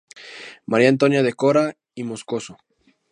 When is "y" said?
1.93-2.03